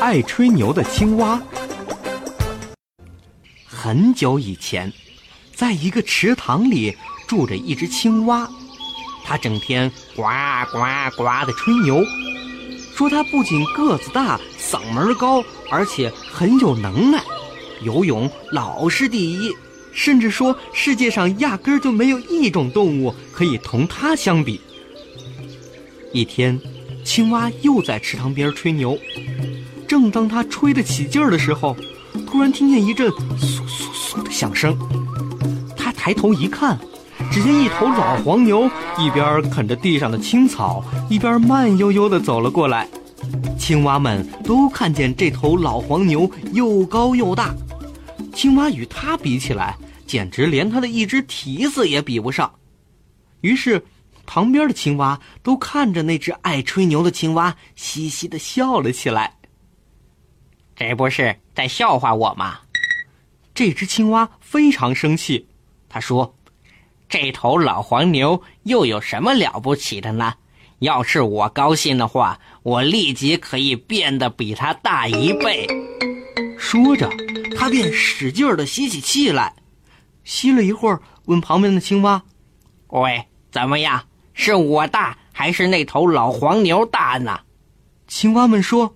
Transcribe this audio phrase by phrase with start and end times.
[0.00, 1.42] 爱吹牛的青蛙。
[3.66, 4.92] 很久以前，
[5.54, 6.96] 在一个池塘里
[7.26, 8.48] 住着一只青蛙，
[9.24, 10.22] 它整天呱
[10.72, 10.78] 呱
[11.16, 12.02] 呱的吹牛，
[12.94, 17.22] 说它不仅个子大、嗓门高，而且很有能耐，
[17.82, 19.50] 游泳老是第一，
[19.92, 24.60] 甚至说世界上压根儿就没有一种动物可以同它相比。
[26.12, 26.60] 一天，
[27.04, 28.98] 青蛙又在池塘边吹牛。
[29.86, 31.76] 正当他吹得起劲儿的时候，
[32.26, 34.76] 突然听见一阵簌簌簌的响声。
[35.76, 36.78] 他抬头一看，
[37.30, 42.88] 只见一头老黄牛一边啃着地上的青草，一边慢悠悠地走了过来。
[43.58, 47.54] 青蛙们都看见这头老黄牛又高又大，
[48.34, 49.76] 青蛙与它比起来，
[50.06, 52.50] 简直连它的一只蹄子也比不上。
[53.42, 53.82] 于是，
[54.26, 59.36] 旁边的青蛙都看着那只爱吹牛的青蛙，嘻嘻的笑了起来。
[60.76, 62.60] 这不是在笑话我吗？
[63.54, 65.46] 这只青蛙非常生气，
[65.88, 66.36] 他说
[67.08, 70.34] ：“这头老黄牛又有什么了不起的呢？
[70.80, 75.66] 要是我高兴的话，我立即可以变得比它大一倍。”
[76.58, 77.08] 说着，
[77.56, 79.54] 他便使劲儿的吸起气来。
[80.24, 82.24] 吸了一会儿，问旁边的青蛙
[82.88, 84.06] ：“喂，怎么样？
[84.34, 87.40] 是我大还是那头老黄牛大呢？”
[88.06, 88.94] 青蛙们说。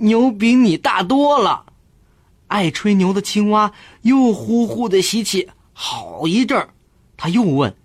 [0.00, 1.66] 牛比你大多了，
[2.46, 6.68] 爱吹牛的青蛙又呼呼的吸气好一阵儿，
[7.16, 7.76] 他又问：“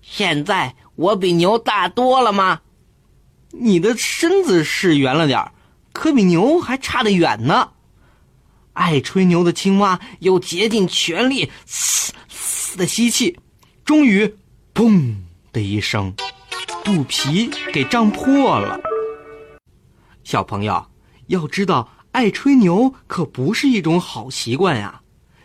[0.00, 2.62] 现在我比牛大多了吗？”
[3.52, 5.52] 你的身子是圆了点儿，
[5.92, 7.72] 可比牛还差得远呢。
[8.72, 13.38] 爱吹牛的青蛙又竭尽全力嘶嘶的吸气，
[13.84, 14.34] 终于
[14.72, 15.14] “砰”
[15.52, 16.14] 的一声，
[16.84, 18.78] 肚皮给胀破了。
[20.24, 20.86] 小朋友。
[21.26, 25.00] 要知道，爱吹牛可不是一种好习惯呀。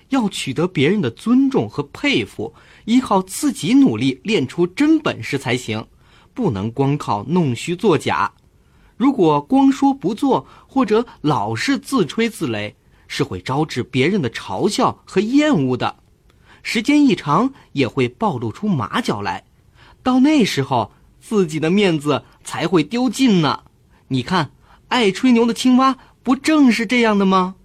[0.10, 2.52] 要取得别人的尊重和佩服，
[2.86, 5.86] 依靠自己努力练出真本事才行，
[6.34, 8.34] 不能光靠弄虚作假。
[8.98, 12.74] 如果光说不做，或者老是自吹自擂，
[13.08, 15.98] 是会招致别人的嘲笑和厌恶的。
[16.64, 19.44] 时间一长，也会暴露出马脚来。
[20.02, 20.92] 到那时候，
[21.28, 23.64] 自己的面子才会丢尽呢。
[24.10, 24.52] 你看。
[24.90, 27.56] 爱吹牛的青蛙不正是这样的吗？